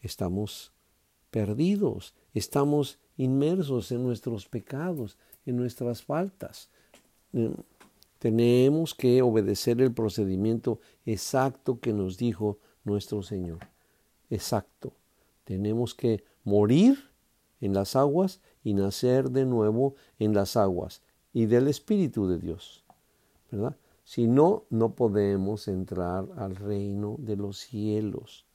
estamos 0.00 0.72
perdidos, 1.30 2.14
estamos 2.32 2.98
inmersos 3.18 3.92
en 3.92 4.02
nuestros 4.02 4.48
pecados, 4.48 5.18
en 5.44 5.58
nuestras 5.58 6.02
faltas. 6.02 6.70
Mm, 7.32 7.48
tenemos 8.18 8.94
que 8.94 9.20
obedecer 9.20 9.82
el 9.82 9.92
procedimiento 9.92 10.80
exacto 11.04 11.80
que 11.80 11.92
nos 11.92 12.16
dijo 12.16 12.56
nuestro 12.82 13.22
Señor. 13.22 13.58
Exacto. 14.30 14.94
Tenemos 15.44 15.94
que 15.94 16.24
morir 16.44 17.10
en 17.60 17.74
las 17.74 17.94
aguas 17.94 18.40
y 18.62 18.72
nacer 18.72 19.30
de 19.30 19.44
nuevo 19.44 19.96
en 20.18 20.32
las 20.32 20.56
aguas 20.56 21.02
y 21.34 21.44
del 21.44 21.68
Espíritu 21.68 22.26
de 22.26 22.38
Dios. 22.38 22.86
¿Verdad? 23.50 23.76
Si 24.04 24.26
no, 24.26 24.64
no 24.70 24.94
podemos 24.94 25.66
entrar 25.66 26.28
al 26.36 26.56
reino 26.56 27.16
de 27.18 27.36
los 27.36 27.58
cielos. 27.58 28.46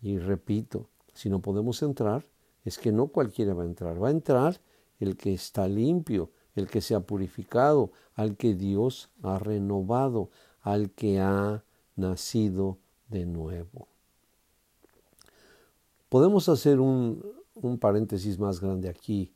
Y 0.00 0.18
repito, 0.18 0.88
si 1.12 1.28
no 1.28 1.40
podemos 1.40 1.82
entrar, 1.82 2.24
es 2.64 2.78
que 2.78 2.90
no 2.90 3.08
cualquiera 3.08 3.54
va 3.54 3.62
a 3.62 3.66
entrar. 3.66 4.02
Va 4.02 4.08
a 4.08 4.12
entrar 4.12 4.60
el 4.98 5.16
que 5.16 5.34
está 5.34 5.68
limpio, 5.68 6.30
el 6.54 6.68
que 6.68 6.80
se 6.80 6.94
ha 6.94 7.00
purificado, 7.00 7.92
al 8.14 8.36
que 8.36 8.54
Dios 8.54 9.10
ha 9.22 9.38
renovado, 9.38 10.30
al 10.62 10.90
que 10.90 11.20
ha 11.20 11.64
nacido 11.96 12.78
de 13.08 13.26
nuevo. 13.26 13.88
Podemos 16.08 16.48
hacer 16.48 16.80
un, 16.80 17.22
un 17.54 17.78
paréntesis 17.78 18.38
más 18.38 18.60
grande 18.60 18.88
aquí. 18.88 19.32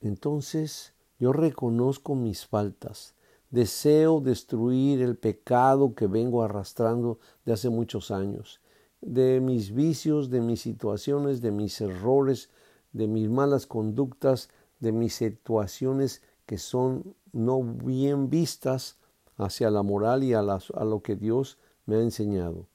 Entonces, 0.00 0.94
yo 1.18 1.32
reconozco 1.32 2.14
mis 2.14 2.46
faltas, 2.46 3.14
Deseo 3.50 4.20
destruir 4.20 5.00
el 5.00 5.16
pecado 5.16 5.94
que 5.94 6.06
vengo 6.06 6.42
arrastrando 6.42 7.18
de 7.44 7.52
hace 7.52 7.70
muchos 7.70 8.10
años, 8.10 8.60
de 9.00 9.40
mis 9.40 9.72
vicios, 9.72 10.30
de 10.30 10.40
mis 10.40 10.60
situaciones, 10.60 11.40
de 11.40 11.52
mis 11.52 11.80
errores, 11.80 12.50
de 12.92 13.06
mis 13.06 13.28
malas 13.28 13.66
conductas, 13.66 14.48
de 14.80 14.92
mis 14.92 15.14
situaciones 15.14 16.22
que 16.44 16.58
son 16.58 17.14
no 17.32 17.62
bien 17.62 18.30
vistas 18.30 18.98
hacia 19.36 19.70
la 19.70 19.82
moral 19.82 20.24
y 20.24 20.32
a, 20.32 20.40
a 20.40 20.84
lo 20.84 21.02
que 21.02 21.14
Dios 21.14 21.58
me 21.84 21.96
ha 21.96 22.00
enseñado. 22.00 22.66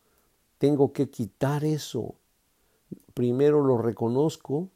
Tengo 0.57 0.93
que 0.93 1.09
quitar 1.09 1.63
eso. 1.63 2.15
Primero 3.13 3.63
lo 3.63 3.77
reconozco, 3.77 4.69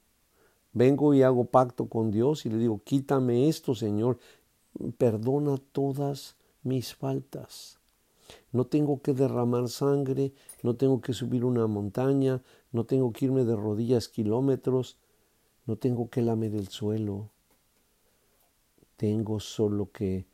vengo 0.74 1.14
y 1.14 1.22
hago 1.22 1.46
pacto 1.46 1.88
con 1.88 2.12
Dios 2.12 2.46
y 2.46 2.50
le 2.50 2.58
digo, 2.58 2.82
quítame 2.84 3.48
esto, 3.48 3.76
Señor, 3.76 4.18
perdona 4.98 5.58
todas 5.72 6.36
mis 6.64 6.96
faltas. 6.96 7.80
No 8.52 8.66
tengo 8.66 9.02
que 9.02 9.14
derramar 9.14 9.70
sangre, 9.70 10.34
no 10.64 10.76
tengo 10.76 11.02
que 11.02 11.14
subir 11.14 11.46
una 11.46 11.68
montaña, 11.68 12.42
no 12.72 12.86
tengo 12.86 13.12
que 13.14 13.26
irme 13.26 13.44
de 13.44 13.56
rodillas 13.56 14.08
kilómetros, 14.08 14.98
no 15.66 15.78
tengo 15.78 16.10
que 16.10 16.22
lamer 16.22 16.56
el 16.56 16.70
suelo. 16.70 17.30
Tengo 18.98 19.40
solo 19.40 19.92
que 19.92 20.26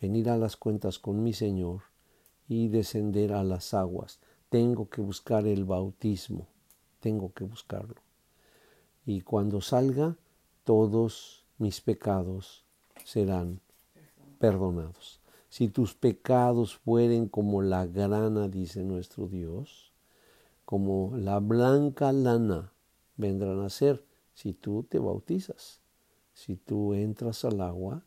venir 0.00 0.28
a 0.28 0.36
las 0.36 0.56
cuentas 0.56 0.98
con 0.98 1.22
mi 1.22 1.32
Señor 1.32 1.82
y 2.48 2.68
descender 2.68 3.32
a 3.32 3.44
las 3.44 3.72
aguas. 3.74 4.18
Tengo 4.48 4.88
que 4.88 5.00
buscar 5.00 5.46
el 5.46 5.64
bautismo, 5.64 6.48
tengo 6.98 7.32
que 7.32 7.44
buscarlo. 7.44 8.02
Y 9.06 9.20
cuando 9.20 9.60
salga, 9.60 10.16
todos 10.64 11.44
mis 11.58 11.80
pecados 11.80 12.64
serán 13.04 13.60
perdonados. 14.40 15.20
Si 15.50 15.68
tus 15.68 15.94
pecados 15.94 16.76
fueren 16.76 17.28
como 17.28 17.60
la 17.60 17.86
grana, 17.86 18.48
dice 18.48 18.82
nuestro 18.82 19.26
Dios, 19.28 19.92
como 20.64 21.14
la 21.16 21.40
blanca 21.40 22.10
lana, 22.12 22.72
vendrán 23.16 23.60
a 23.60 23.68
ser 23.68 24.02
si 24.32 24.54
tú 24.54 24.84
te 24.84 24.98
bautizas, 24.98 25.82
si 26.32 26.56
tú 26.56 26.94
entras 26.94 27.44
al 27.44 27.60
agua 27.60 28.02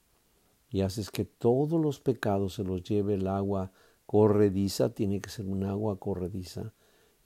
y 0.71 0.81
haces 0.81 1.11
que 1.11 1.23
todos 1.23 1.79
los 1.79 1.99
pecados 1.99 2.55
se 2.55 2.63
los 2.63 2.83
lleve 2.83 3.13
el 3.13 3.27
agua 3.27 3.71
corrediza, 4.07 4.89
tiene 4.89 5.21
que 5.21 5.29
ser 5.29 5.45
un 5.45 5.65
agua 5.65 5.99
corrediza, 5.99 6.73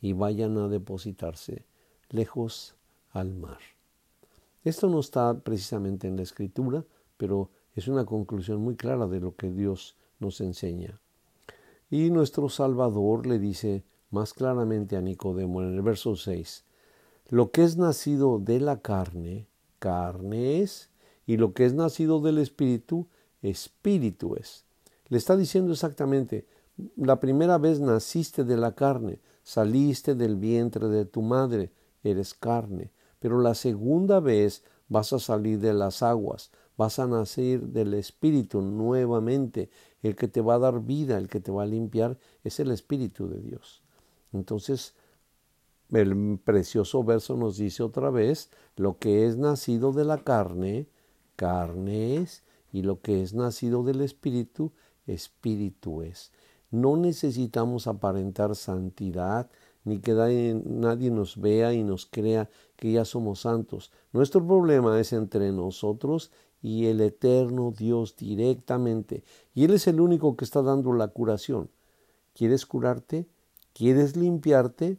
y 0.01 0.11
vayan 0.11 0.57
a 0.57 0.67
depositarse 0.67 1.65
lejos 2.09 2.75
al 3.11 3.33
mar. 3.33 3.59
Esto 4.63 4.89
no 4.89 4.99
está 4.99 5.39
precisamente 5.39 6.07
en 6.07 6.17
la 6.17 6.23
escritura, 6.23 6.83
pero 7.15 7.49
es 7.79 7.87
una 7.87 8.05
conclusión 8.05 8.61
muy 8.61 8.75
clara 8.75 9.07
de 9.07 9.19
lo 9.19 9.35
que 9.35 9.51
Dios 9.51 9.95
nos 10.19 10.41
enseña. 10.41 10.99
Y 11.91 12.09
nuestro 12.09 12.49
Salvador 12.49 13.27
le 13.27 13.37
dice 13.37 13.83
más 14.09 14.33
claramente 14.33 14.97
a 14.97 15.01
Nicodemo 15.01 15.61
en 15.61 15.75
el 15.75 15.81
verso 15.83 16.15
6, 16.15 16.65
lo 17.29 17.51
que 17.51 17.63
es 17.63 17.77
nacido 17.77 18.39
de 18.39 18.59
la 18.59 18.79
carne, 18.81 19.47
carne 19.77 20.61
es, 20.61 20.89
y 21.27 21.37
lo 21.37 21.53
que 21.53 21.65
es 21.65 21.73
nacido 21.73 22.19
del 22.19 22.39
Espíritu, 22.39 23.07
Espíritu 23.43 24.35
es. 24.35 24.65
Le 25.09 25.17
está 25.17 25.37
diciendo 25.37 25.71
exactamente, 25.71 26.47
la 26.95 27.19
primera 27.19 27.59
vez 27.59 27.79
naciste 27.79 28.43
de 28.43 28.57
la 28.57 28.73
carne, 28.73 29.19
saliste 29.43 30.15
del 30.15 30.35
vientre 30.35 30.87
de 30.87 31.05
tu 31.05 31.21
madre, 31.21 31.71
eres 32.03 32.33
carne, 32.33 32.91
pero 33.19 33.39
la 33.39 33.53
segunda 33.53 34.19
vez 34.19 34.63
vas 34.89 35.13
a 35.13 35.19
salir 35.19 35.59
de 35.59 35.73
las 35.73 36.01
aguas, 36.01 36.51
vas 36.77 36.99
a 36.99 37.07
nacer 37.07 37.61
del 37.67 37.93
Espíritu 37.95 38.61
nuevamente. 38.61 39.69
El 40.03 40.15
que 40.15 40.27
te 40.27 40.41
va 40.41 40.55
a 40.55 40.59
dar 40.59 40.81
vida, 40.81 41.17
el 41.17 41.27
que 41.27 41.39
te 41.39 41.51
va 41.51 41.63
a 41.63 41.65
limpiar, 41.67 42.17
es 42.43 42.59
el 42.59 42.71
Espíritu 42.71 43.27
de 43.27 43.41
Dios. 43.41 43.81
Entonces, 44.31 44.93
el 45.91 46.39
precioso 46.43 47.03
verso 47.03 47.35
nos 47.35 47.57
dice 47.57 47.81
otra 47.83 48.09
vez, 48.09 48.51
lo 48.75 48.99
que 48.99 49.25
es 49.25 49.37
nacido 49.37 49.91
de 49.91 50.05
la 50.05 50.19
carne, 50.19 50.87
carne 51.35 52.17
es, 52.17 52.43
y 52.71 52.83
lo 52.83 53.01
que 53.01 53.23
es 53.23 53.33
nacido 53.33 53.83
del 53.83 54.01
Espíritu, 54.01 54.71
Espíritu 55.07 56.03
es. 56.03 56.31
No 56.69 56.97
necesitamos 56.97 57.87
aparentar 57.87 58.55
santidad, 58.55 59.49
ni 59.85 59.99
que 59.99 60.11
nadie 60.13 61.11
nos 61.11 61.39
vea 61.39 61.73
y 61.73 61.81
nos 61.81 62.05
crea 62.05 62.49
que 62.75 62.91
ya 62.91 63.05
somos 63.05 63.39
santos. 63.39 63.93
Nuestro 64.11 64.45
problema 64.45 64.99
es 64.99 65.13
entre 65.13 65.53
nosotros 65.53 66.29
y 66.61 66.85
el 66.85 67.01
eterno 67.01 67.71
Dios 67.71 68.15
directamente. 68.15 69.23
Y 69.53 69.65
Él 69.65 69.73
es 69.73 69.87
el 69.87 69.99
único 69.99 70.35
que 70.35 70.45
está 70.45 70.61
dando 70.61 70.93
la 70.93 71.09
curación. 71.09 71.69
¿Quieres 72.33 72.65
curarte? 72.65 73.27
¿Quieres 73.73 74.15
limpiarte? 74.15 74.97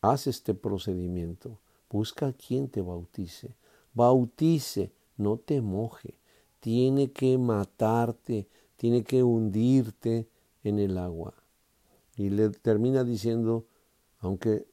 Haz 0.00 0.26
este 0.26 0.54
procedimiento. 0.54 1.58
Busca 1.90 2.28
a 2.28 2.32
quien 2.32 2.68
te 2.68 2.80
bautice. 2.80 3.54
Bautice, 3.94 4.92
no 5.16 5.38
te 5.38 5.60
moje. 5.60 6.18
Tiene 6.60 7.12
que 7.12 7.38
matarte, 7.38 8.48
tiene 8.76 9.04
que 9.04 9.22
hundirte 9.22 10.28
en 10.64 10.78
el 10.78 10.98
agua. 10.98 11.34
Y 12.16 12.30
le 12.30 12.50
termina 12.50 13.04
diciendo, 13.04 13.66
aunque 14.20 14.66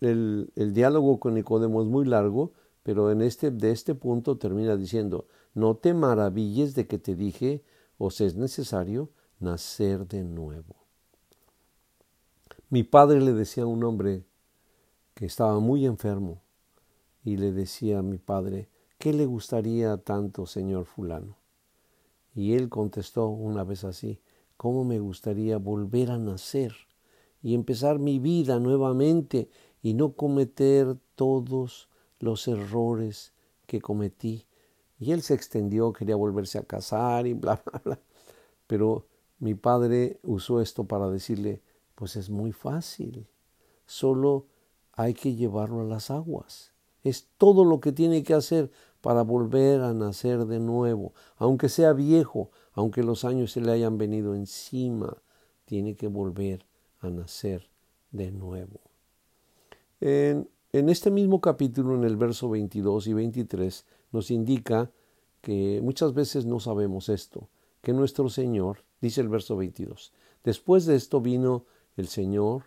el, 0.00 0.50
diálogo 0.54 1.18
con 1.20 1.34
Nicodemo 1.34 1.82
es 1.82 1.88
muy 1.88 2.04
largo, 2.04 2.52
pero 2.82 3.10
en 3.10 3.22
este, 3.22 3.50
de 3.50 3.70
este 3.70 3.94
punto 3.94 4.36
termina 4.36 4.76
diciendo, 4.76 5.26
no 5.58 5.76
te 5.76 5.94
maravilles 5.94 6.74
de 6.74 6.86
que 6.86 6.98
te 6.98 7.14
dije, 7.14 7.62
os 7.98 8.20
es 8.20 8.36
necesario 8.36 9.10
nacer 9.40 10.06
de 10.06 10.24
nuevo. 10.24 10.76
Mi 12.70 12.82
padre 12.82 13.20
le 13.20 13.32
decía 13.32 13.64
a 13.64 13.66
un 13.66 13.82
hombre 13.84 14.24
que 15.14 15.26
estaba 15.26 15.58
muy 15.58 15.86
enfermo 15.86 16.42
y 17.24 17.36
le 17.36 17.52
decía 17.52 17.98
a 17.98 18.02
mi 18.02 18.18
padre, 18.18 18.68
¿qué 18.98 19.12
le 19.12 19.26
gustaría 19.26 19.96
tanto, 19.98 20.46
señor 20.46 20.84
fulano? 20.84 21.36
Y 22.34 22.54
él 22.54 22.68
contestó 22.68 23.28
una 23.28 23.64
vez 23.64 23.84
así, 23.84 24.20
¿cómo 24.56 24.84
me 24.84 25.00
gustaría 25.00 25.58
volver 25.58 26.10
a 26.10 26.18
nacer 26.18 26.74
y 27.42 27.54
empezar 27.54 27.98
mi 27.98 28.18
vida 28.18 28.58
nuevamente 28.58 29.48
y 29.82 29.94
no 29.94 30.12
cometer 30.12 30.96
todos 31.14 31.88
los 32.18 32.48
errores 32.48 33.32
que 33.66 33.80
cometí. 33.80 34.47
Y 34.98 35.12
él 35.12 35.22
se 35.22 35.34
extendió, 35.34 35.92
quería 35.92 36.16
volverse 36.16 36.58
a 36.58 36.64
casar 36.64 37.26
y 37.26 37.34
bla, 37.34 37.62
bla, 37.66 37.80
bla. 37.84 38.00
Pero 38.66 39.06
mi 39.38 39.54
padre 39.54 40.18
usó 40.22 40.60
esto 40.60 40.84
para 40.84 41.08
decirle, 41.08 41.62
pues 41.94 42.16
es 42.16 42.30
muy 42.30 42.52
fácil, 42.52 43.26
solo 43.86 44.46
hay 44.92 45.14
que 45.14 45.34
llevarlo 45.34 45.80
a 45.80 45.84
las 45.84 46.10
aguas. 46.10 46.72
Es 47.04 47.28
todo 47.38 47.64
lo 47.64 47.80
que 47.80 47.92
tiene 47.92 48.22
que 48.24 48.34
hacer 48.34 48.70
para 49.00 49.22
volver 49.22 49.80
a 49.80 49.94
nacer 49.94 50.44
de 50.46 50.58
nuevo, 50.58 51.14
aunque 51.36 51.68
sea 51.68 51.92
viejo, 51.92 52.50
aunque 52.72 53.02
los 53.02 53.24
años 53.24 53.52
se 53.52 53.60
le 53.60 53.72
hayan 53.72 53.96
venido 53.96 54.34
encima, 54.34 55.16
tiene 55.64 55.94
que 55.94 56.08
volver 56.08 56.66
a 57.00 57.08
nacer 57.08 57.68
de 58.10 58.32
nuevo. 58.32 58.80
En, 60.00 60.48
en 60.72 60.88
este 60.88 61.10
mismo 61.10 61.40
capítulo, 61.40 61.94
en 61.94 62.04
el 62.04 62.16
verso 62.16 62.50
22 62.50 63.06
y 63.06 63.12
23, 63.12 63.84
nos 64.12 64.30
indica 64.30 64.90
que 65.40 65.80
muchas 65.82 66.14
veces 66.14 66.46
no 66.46 66.60
sabemos 66.60 67.08
esto, 67.08 67.48
que 67.80 67.92
nuestro 67.92 68.28
Señor, 68.28 68.84
dice 69.00 69.20
el 69.20 69.28
verso 69.28 69.56
22, 69.56 70.12
después 70.44 70.86
de 70.86 70.96
esto 70.96 71.20
vino 71.20 71.64
el 71.96 72.08
Señor 72.08 72.64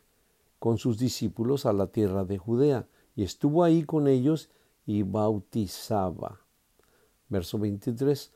con 0.60 0.78
sus 0.78 0.98
discípulos 0.98 1.66
a 1.66 1.74
la 1.74 1.88
tierra 1.88 2.24
de 2.24 2.38
Judea 2.38 2.88
y 3.16 3.24
estuvo 3.24 3.64
ahí 3.64 3.84
con 3.84 4.08
ellos 4.08 4.50
y 4.86 5.04
bautizaba. 5.04 6.42
Verso 7.30 7.58
23. 7.58 8.32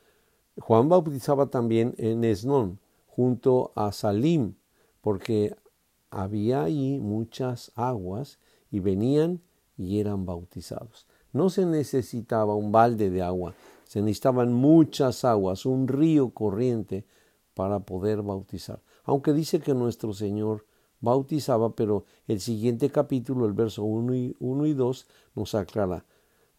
Juan 0.59 0.89
bautizaba 0.89 1.47
también 1.47 1.95
en 1.97 2.24
Esnón, 2.24 2.79
junto 3.07 3.71
a 3.75 3.91
Salim, 3.91 4.55
porque 5.01 5.55
había 6.09 6.63
ahí 6.63 7.00
muchas 7.00 7.71
aguas 7.75 8.39
y 8.71 8.79
venían 8.79 9.41
y 9.77 10.00
eran 10.00 10.25
bautizados. 10.25 11.07
No 11.36 11.50
se 11.50 11.65
necesitaba 11.65 12.56
un 12.56 12.72
balde 12.72 13.10
de 13.10 13.22
agua, 13.22 13.54
se 13.84 14.01
necesitaban 14.01 14.54
muchas 14.54 15.25
aguas, 15.25 15.65
un 15.65 15.89
río 15.89 16.30
corriente 16.30 17.04
para 17.54 17.82
poder 17.82 18.22
bautizar. 18.22 18.80
Aunque 19.04 19.34
dice 19.34 19.60
que 19.60 19.74
nuestro 19.74 20.13
Señor 20.13 20.65
bautizaba, 21.01 21.75
pero 21.75 22.06
el 22.30 22.39
siguiente 22.39 22.89
capítulo, 22.89 23.46
el 23.46 23.51
verso 23.51 23.84
1 23.84 24.15
y, 24.15 24.36
1 24.39 24.65
y 24.65 24.74
2, 24.74 25.08
nos 25.36 25.56
aclara. 25.56 26.06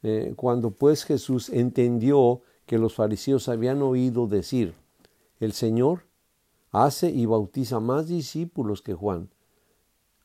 Eh, 0.03 0.35
cuando 0.37 0.73
pues 0.73 1.05
Jesús 1.05 1.49
entendió 1.49 2.43
que 2.67 2.77
los 2.77 2.95
fariseos 2.95 3.49
habían 3.49 3.81
oído 3.81 4.27
decir, 4.27 4.75
el 5.41 5.55
Señor 5.55 6.03
hace 6.71 7.09
y 7.11 7.25
bautiza 7.25 7.81
más 7.81 8.09
discípulos 8.09 8.83
que 8.83 8.93
Juan, 8.93 9.31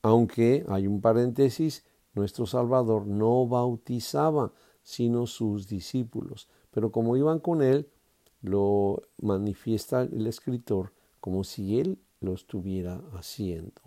aunque 0.02 0.66
hay 0.68 0.88
un 0.88 1.00
paréntesis, 1.00 1.86
nuestro 2.14 2.46
Salvador 2.46 3.08
no 3.08 3.48
bautizaba, 3.48 4.52
sino 4.84 5.28
sus 5.28 5.68
discípulos. 5.68 6.50
Pero 6.72 6.92
como 6.92 7.18
iban 7.18 7.40
con 7.40 7.62
él, 7.62 7.90
lo 8.42 9.04
manifiesta 9.22 10.02
el 10.02 10.28
escritor 10.28 10.94
como 11.20 11.44
si 11.44 11.80
él 11.80 12.00
lo 12.20 12.34
estuviera 12.34 13.02
haciendo. 13.14 13.82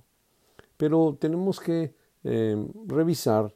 Pero 0.76 1.16
tenemos 1.18 1.60
que 1.60 1.94
eh, 2.24 2.56
revisar 2.86 3.54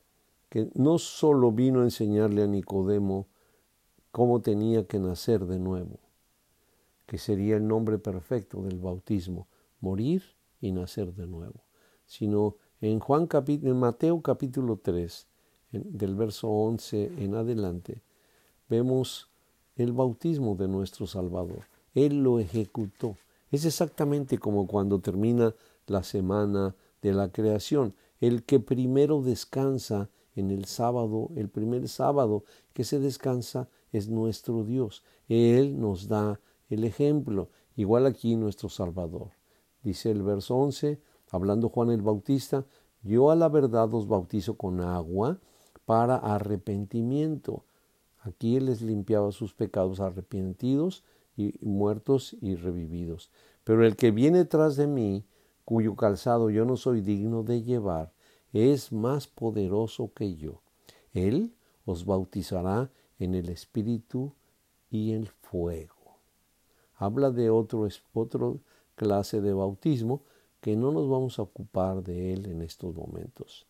que 0.48 0.70
no 0.74 0.98
solo 0.98 1.52
vino 1.52 1.80
a 1.80 1.84
enseñarle 1.84 2.42
a 2.42 2.46
Nicodemo 2.46 3.28
cómo 4.10 4.40
tenía 4.40 4.86
que 4.86 4.98
nacer 4.98 5.44
de 5.46 5.58
nuevo, 5.58 6.00
que 7.06 7.18
sería 7.18 7.56
el 7.56 7.66
nombre 7.66 7.98
perfecto 7.98 8.62
del 8.62 8.78
bautismo, 8.78 9.48
morir 9.80 10.22
y 10.60 10.72
nacer 10.72 11.14
de 11.14 11.26
nuevo, 11.26 11.64
sino 12.06 12.56
en 12.80 13.00
Juan 13.00 13.28
en 13.32 13.76
Mateo 13.78 14.22
capítulo 14.22 14.78
3, 14.82 15.26
del 15.72 16.14
verso 16.14 16.48
11 16.48 17.12
en 17.18 17.34
adelante, 17.34 18.02
vemos 18.68 19.28
el 19.76 19.92
bautismo 19.92 20.54
de 20.54 20.68
nuestro 20.68 21.06
Salvador. 21.06 21.66
Él 21.94 22.22
lo 22.22 22.38
ejecutó. 22.38 23.16
Es 23.50 23.64
exactamente 23.64 24.38
como 24.38 24.66
cuando 24.66 25.00
termina 25.00 25.54
la 25.86 26.02
semana 26.02 26.76
de 27.02 27.12
la 27.12 27.30
creación. 27.30 27.94
El 28.20 28.44
que 28.44 28.60
primero 28.60 29.22
descansa 29.22 30.10
en 30.36 30.50
el 30.50 30.66
sábado, 30.66 31.30
el 31.34 31.48
primer 31.48 31.88
sábado 31.88 32.44
que 32.72 32.84
se 32.84 33.00
descansa 33.00 33.68
es 33.92 34.08
nuestro 34.08 34.64
Dios. 34.64 35.02
Él 35.28 35.80
nos 35.80 36.08
da 36.08 36.40
el 36.68 36.84
ejemplo. 36.84 37.48
Igual 37.76 38.06
aquí 38.06 38.36
nuestro 38.36 38.68
Salvador. 38.68 39.30
Dice 39.82 40.10
el 40.10 40.22
verso 40.22 40.56
11, 40.56 41.00
hablando 41.30 41.68
Juan 41.68 41.90
el 41.90 42.02
Bautista, 42.02 42.64
yo 43.02 43.30
a 43.30 43.36
la 43.36 43.48
verdad 43.48 43.92
os 43.94 44.06
bautizo 44.06 44.56
con 44.56 44.80
agua 44.80 45.38
para 45.84 46.16
arrepentimiento. 46.16 47.64
Aquí 48.20 48.56
Él 48.56 48.66
les 48.66 48.82
limpiaba 48.82 49.32
sus 49.32 49.54
pecados 49.54 50.00
arrepentidos 50.00 51.04
y 51.36 51.54
muertos 51.60 52.36
y 52.40 52.56
revividos. 52.56 53.30
Pero 53.64 53.86
el 53.86 53.96
que 53.96 54.10
viene 54.10 54.44
tras 54.44 54.76
de 54.76 54.86
mí, 54.86 55.24
cuyo 55.64 55.94
calzado 55.94 56.50
yo 56.50 56.64
no 56.64 56.76
soy 56.76 57.00
digno 57.00 57.42
de 57.42 57.62
llevar, 57.62 58.12
es 58.52 58.92
más 58.92 59.26
poderoso 59.26 60.12
que 60.14 60.34
yo. 60.34 60.62
Él 61.12 61.54
os 61.84 62.04
bautizará 62.04 62.90
en 63.18 63.34
el 63.34 63.48
Espíritu 63.48 64.32
y 64.90 65.12
en 65.12 65.26
fuego. 65.26 66.18
Habla 66.96 67.30
de 67.30 67.50
otro, 67.50 67.86
otro 68.12 68.60
clase 68.96 69.40
de 69.40 69.52
bautismo 69.52 70.22
que 70.60 70.76
no 70.76 70.92
nos 70.92 71.08
vamos 71.08 71.38
a 71.38 71.42
ocupar 71.42 72.02
de 72.02 72.32
él 72.32 72.46
en 72.46 72.62
estos 72.62 72.94
momentos. 72.94 73.66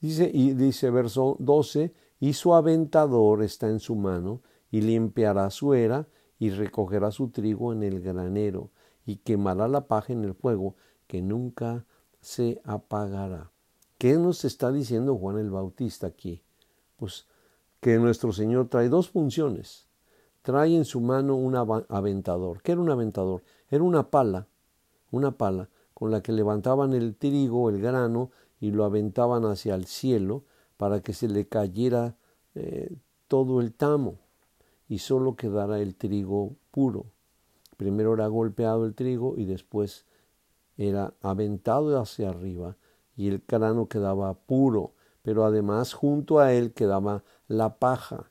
Dice, 0.00 0.30
y 0.32 0.54
dice 0.54 0.90
verso 0.90 1.36
12, 1.38 1.92
y 2.20 2.32
su 2.34 2.54
aventador 2.54 3.42
está 3.42 3.68
en 3.68 3.80
su 3.80 3.94
mano, 3.94 4.42
y 4.70 4.80
limpiará 4.80 5.50
su 5.50 5.74
era, 5.74 6.08
y 6.38 6.50
recogerá 6.50 7.10
su 7.10 7.28
trigo 7.28 7.72
en 7.72 7.82
el 7.82 8.00
granero, 8.00 8.70
y 9.04 9.16
quemará 9.16 9.68
la 9.68 9.86
paja 9.86 10.12
en 10.12 10.24
el 10.24 10.34
fuego, 10.34 10.74
que 11.06 11.22
nunca 11.22 11.84
se 12.20 12.60
apagará. 12.64 13.50
¿Qué 13.98 14.14
nos 14.14 14.44
está 14.44 14.72
diciendo 14.72 15.16
Juan 15.16 15.38
el 15.38 15.50
Bautista 15.50 16.06
aquí? 16.06 16.42
Pues 16.96 17.26
que 17.80 17.98
nuestro 17.98 18.32
Señor 18.32 18.68
trae 18.68 18.88
dos 18.88 19.10
funciones. 19.10 19.86
Trae 20.42 20.74
en 20.74 20.84
su 20.84 21.00
mano 21.00 21.36
un 21.36 21.54
aventador. 21.88 22.62
¿Qué 22.62 22.72
era 22.72 22.80
un 22.80 22.90
aventador? 22.90 23.42
Era 23.70 23.84
una 23.84 24.08
pala, 24.08 24.46
una 25.10 25.32
pala 25.32 25.68
con 26.00 26.10
la 26.10 26.22
que 26.22 26.32
levantaban 26.32 26.94
el 26.94 27.14
trigo, 27.14 27.68
el 27.68 27.78
grano, 27.78 28.30
y 28.58 28.70
lo 28.70 28.86
aventaban 28.86 29.44
hacia 29.44 29.74
el 29.74 29.84
cielo 29.84 30.44
para 30.78 31.02
que 31.02 31.12
se 31.12 31.28
le 31.28 31.46
cayera 31.46 32.16
eh, 32.54 32.96
todo 33.28 33.60
el 33.60 33.74
tamo 33.74 34.14
y 34.88 35.00
solo 35.00 35.36
quedara 35.36 35.78
el 35.78 35.94
trigo 35.94 36.56
puro. 36.70 37.04
Primero 37.76 38.14
era 38.14 38.28
golpeado 38.28 38.86
el 38.86 38.94
trigo 38.94 39.34
y 39.36 39.44
después 39.44 40.06
era 40.78 41.12
aventado 41.20 42.00
hacia 42.00 42.30
arriba 42.30 42.78
y 43.14 43.28
el 43.28 43.42
grano 43.46 43.86
quedaba 43.86 44.32
puro, 44.32 44.94
pero 45.20 45.44
además 45.44 45.92
junto 45.92 46.38
a 46.38 46.54
él 46.54 46.72
quedaba 46.72 47.24
la 47.46 47.78
paja. 47.78 48.30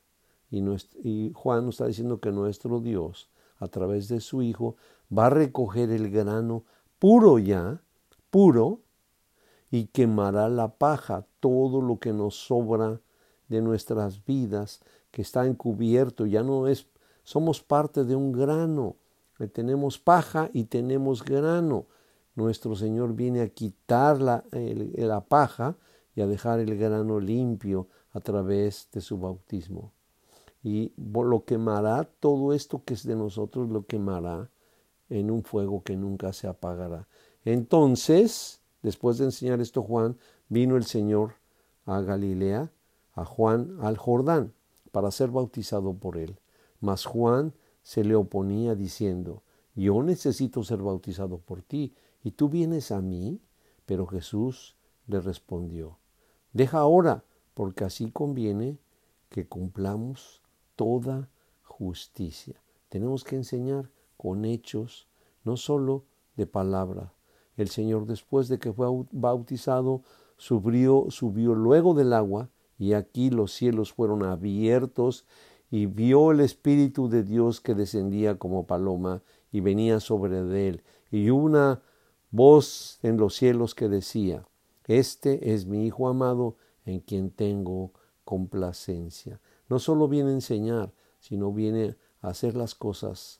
Y, 0.50 0.64
y 1.04 1.32
Juan 1.36 1.68
nos 1.68 1.76
está 1.76 1.86
diciendo 1.86 2.20
que 2.20 2.32
nuestro 2.32 2.80
Dios, 2.80 3.30
a 3.60 3.68
través 3.68 4.08
de 4.08 4.22
su 4.22 4.42
Hijo, 4.42 4.76
va 5.16 5.28
a 5.28 5.30
recoger 5.30 5.92
el 5.92 6.10
grano 6.10 6.64
puro 7.00 7.40
ya, 7.40 7.82
puro, 8.30 8.82
y 9.72 9.86
quemará 9.88 10.50
la 10.50 10.76
paja, 10.76 11.26
todo 11.40 11.82
lo 11.82 12.00
que 12.00 12.12
nos 12.12 12.36
sobra 12.36 13.00
de 13.48 13.62
nuestras 13.62 14.26
vidas, 14.26 14.82
que 15.12 15.22
está 15.22 15.46
encubierto, 15.46 16.26
ya 16.26 16.44
no 16.44 16.68
es, 16.68 16.88
somos 17.24 17.62
parte 17.62 18.04
de 18.04 18.16
un 18.16 18.32
grano, 18.32 18.96
tenemos 19.48 19.98
paja 19.98 20.50
y 20.54 20.66
tenemos 20.66 21.24
grano. 21.24 21.86
Nuestro 22.36 22.76
Señor 22.76 23.14
viene 23.14 23.42
a 23.42 23.50
quitar 23.50 24.22
la, 24.22 24.44
la 24.52 25.22
paja 25.22 25.78
y 26.16 26.22
a 26.22 26.28
dejar 26.28 26.60
el 26.60 26.78
grano 26.78 27.20
limpio 27.20 27.88
a 28.12 28.20
través 28.20 28.90
de 28.92 29.02
su 29.02 29.18
bautismo. 29.18 29.94
Y 30.62 30.92
lo 30.98 31.46
quemará, 31.46 32.04
todo 32.04 32.54
esto 32.54 32.84
que 32.84 32.96
es 32.96 33.06
de 33.06 33.16
nosotros 33.16 33.70
lo 33.70 33.86
quemará 33.86 34.50
en 35.10 35.32
un 35.32 35.44
fuego 35.44 35.84
que 35.84 35.96
nunca 35.96 36.34
se 36.34 36.48
apagará. 36.48 37.08
Entonces, 37.46 38.62
después 38.82 39.18
de 39.18 39.26
enseñar 39.26 39.62
esto 39.62 39.82
Juan, 39.82 40.18
vino 40.50 40.78
el 40.78 40.86
Señor 40.86 41.34
a 41.86 42.02
Galilea, 42.02 42.72
a 43.14 43.26
Juan 43.26 43.78
al 43.82 43.98
Jordán, 43.98 44.54
para 44.92 45.12
ser 45.12 45.30
bautizado 45.30 45.94
por 45.94 46.18
él. 46.18 46.40
Mas 46.80 47.06
Juan 47.06 47.54
se 47.84 48.04
le 48.04 48.16
oponía 48.16 48.76
diciendo, 48.76 49.44
yo 49.76 50.04
necesito 50.04 50.64
ser 50.64 50.80
bautizado 50.80 51.40
por 51.40 51.62
ti, 51.62 51.94
¿Y 52.24 52.32
tú 52.32 52.50
vienes 52.50 52.92
a 52.92 53.02
mí? 53.02 53.40
Pero 53.86 54.06
Jesús 54.06 54.76
le 55.08 55.20
respondió, 55.20 55.98
Deja 56.54 56.80
ahora, 56.80 57.24
porque 57.54 57.84
así 57.84 58.12
conviene 58.12 58.78
que 59.30 59.48
cumplamos 59.48 60.42
toda 60.76 61.30
justicia. 61.64 62.62
Tenemos 62.90 63.24
que 63.24 63.36
enseñar 63.36 63.90
con 64.20 64.44
hechos, 64.44 65.08
no 65.46 65.56
solo 65.56 66.04
de 66.36 66.46
palabra. 66.46 67.14
El 67.56 67.70
Señor 67.70 68.06
después 68.06 68.50
de 68.50 68.60
que 68.60 68.74
fue 68.74 68.86
bautizado, 69.14 70.04
subió, 70.36 71.06
subió 71.08 71.56
luego 71.56 71.94
del 71.94 72.12
agua, 72.12 72.50
y 72.78 72.92
aquí 72.94 73.30
los 73.30 73.54
cielos 73.54 73.94
fueron 73.94 74.24
abiertos, 74.24 75.26
y 75.72 75.86
vio 75.86 76.32
el 76.32 76.42
Espíritu 76.42 77.08
de 77.08 77.24
Dios 77.24 77.62
que 77.62 77.76
descendía 77.76 78.38
como 78.38 78.68
paloma 78.68 79.22
y 79.54 79.62
venía 79.62 80.02
sobre 80.02 80.68
él, 80.68 80.84
y 81.12 81.30
una 81.30 81.82
voz 82.30 83.00
en 83.04 83.16
los 83.16 83.36
cielos 83.36 83.74
que 83.74 83.88
decía, 83.88 84.46
Este 84.84 85.54
es 85.54 85.66
mi 85.66 85.86
Hijo 85.86 86.10
amado 86.10 86.58
en 86.84 87.00
quien 87.00 87.32
tengo 87.32 87.94
complacencia. 88.26 89.40
No 89.70 89.80
solo 89.80 90.10
viene 90.10 90.32
a 90.32 90.34
enseñar, 90.34 90.92
sino 91.22 91.54
viene 91.54 91.96
a 92.22 92.30
hacer 92.30 92.58
las 92.58 92.76
cosas 92.76 93.40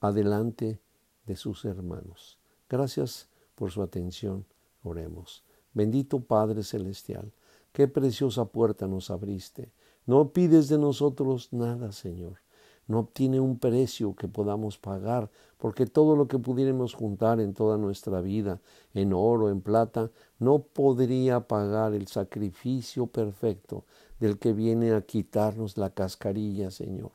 adelante 0.00 0.80
de 1.26 1.36
sus 1.36 1.64
hermanos. 1.64 2.38
Gracias 2.68 3.28
por 3.54 3.70
su 3.70 3.82
atención. 3.82 4.44
Oremos. 4.82 5.44
Bendito 5.74 6.20
Padre 6.20 6.62
Celestial, 6.62 7.32
qué 7.72 7.88
preciosa 7.88 8.46
puerta 8.46 8.86
nos 8.86 9.10
abriste. 9.10 9.70
No 10.06 10.32
pides 10.32 10.68
de 10.68 10.78
nosotros 10.78 11.52
nada, 11.52 11.92
Señor. 11.92 12.38
No 12.86 13.04
tiene 13.04 13.38
un 13.38 13.58
precio 13.58 14.16
que 14.16 14.28
podamos 14.28 14.78
pagar, 14.78 15.30
porque 15.58 15.84
todo 15.84 16.16
lo 16.16 16.26
que 16.26 16.38
pudiéramos 16.38 16.94
juntar 16.94 17.38
en 17.38 17.52
toda 17.52 17.76
nuestra 17.76 18.22
vida, 18.22 18.62
en 18.94 19.12
oro, 19.12 19.50
en 19.50 19.60
plata, 19.60 20.10
no 20.38 20.60
podría 20.60 21.46
pagar 21.46 21.92
el 21.92 22.06
sacrificio 22.06 23.06
perfecto 23.06 23.84
del 24.18 24.38
que 24.38 24.54
viene 24.54 24.92
a 24.92 25.02
quitarnos 25.02 25.76
la 25.76 25.90
cascarilla, 25.90 26.70
Señor, 26.70 27.12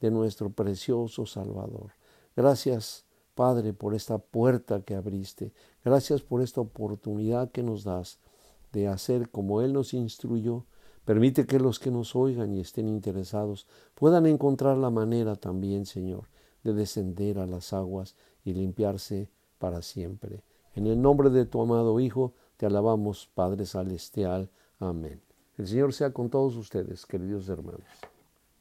de 0.00 0.10
nuestro 0.10 0.50
precioso 0.50 1.24
Salvador. 1.24 1.92
Gracias, 2.36 3.04
Padre, 3.34 3.72
por 3.72 3.94
esta 3.94 4.18
puerta 4.18 4.82
que 4.82 4.94
abriste. 4.94 5.52
Gracias 5.84 6.22
por 6.22 6.42
esta 6.42 6.60
oportunidad 6.60 7.50
que 7.50 7.62
nos 7.62 7.84
das 7.84 8.18
de 8.72 8.88
hacer 8.88 9.30
como 9.30 9.62
Él 9.62 9.72
nos 9.72 9.94
instruyó. 9.94 10.66
Permite 11.04 11.46
que 11.46 11.58
los 11.58 11.78
que 11.78 11.90
nos 11.90 12.16
oigan 12.16 12.52
y 12.52 12.60
estén 12.60 12.88
interesados 12.88 13.66
puedan 13.94 14.26
encontrar 14.26 14.76
la 14.78 14.90
manera 14.90 15.36
también, 15.36 15.86
Señor, 15.86 16.28
de 16.62 16.72
descender 16.72 17.38
a 17.38 17.46
las 17.46 17.72
aguas 17.72 18.16
y 18.44 18.54
limpiarse 18.54 19.28
para 19.58 19.82
siempre. 19.82 20.42
En 20.74 20.86
el 20.86 21.00
nombre 21.00 21.30
de 21.30 21.44
tu 21.44 21.60
amado 21.60 22.00
Hijo, 22.00 22.32
te 22.56 22.66
alabamos, 22.66 23.30
Padre 23.34 23.66
Celestial. 23.66 24.50
Amén. 24.78 25.20
El 25.56 25.68
Señor 25.68 25.92
sea 25.92 26.12
con 26.12 26.30
todos 26.30 26.56
ustedes, 26.56 27.06
queridos 27.06 27.48
hermanos. 27.48 27.84